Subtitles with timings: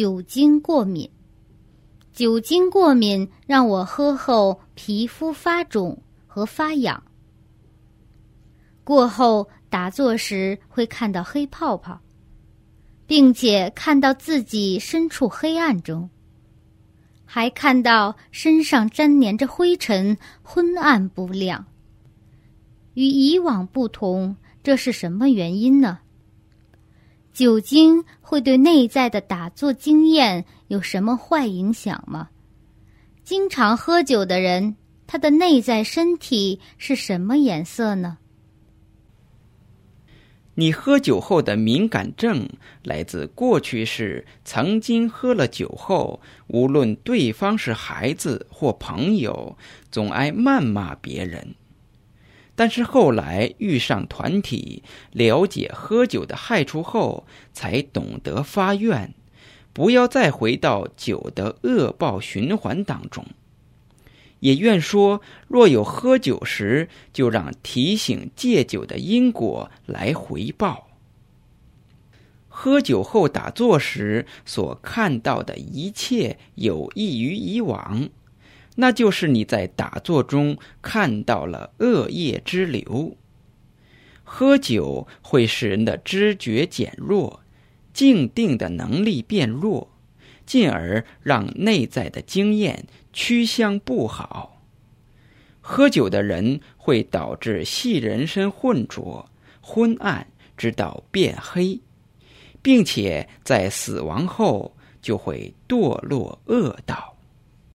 [0.00, 1.10] 酒精过敏。
[2.10, 7.02] 酒精过敏让我喝后皮肤发肿和发痒。
[8.82, 12.00] 过后打坐时会看到黑泡泡，
[13.06, 16.08] 并且看到自己身处黑暗中，
[17.26, 21.66] 还看到身上粘粘着灰尘，昏暗不亮。
[22.94, 25.98] 与以往不同，这是什么原因呢？
[27.40, 32.28] 酒精会对内在的打坐经验有什么坏影响吗？
[33.24, 34.76] 经常喝酒的人，
[35.06, 38.18] 他的内在身体是什么颜色呢？
[40.54, 42.46] 你喝酒后的敏感症
[42.82, 49.56] 来自过去是曾经喝了酒后，无论对方是孩子或朋友，
[49.90, 51.54] 总爱谩骂别人。
[52.60, 59.14] 但是后来遇上团体，了解喝酒的害处后，才懂得发愿，
[59.72, 63.24] 不要再回到酒的恶报循环当中。
[64.40, 70.88] 也愿说，若有喝酒时，就让提醒戒酒的因果来回报。
[72.46, 78.10] 喝酒后打坐时所看到的一切，有益于以往。
[78.76, 83.16] 那就是你在打坐中看到了恶业之流。
[84.22, 87.42] 喝酒会使人的知觉减弱，
[87.92, 89.90] 静定的能力变弱，
[90.46, 94.62] 进而让内在的经验趋向不好。
[95.60, 99.28] 喝酒的人会导致系人身混浊、
[99.60, 101.80] 昏暗，直到变黑，
[102.62, 107.16] 并且在死亡后就会堕落恶道。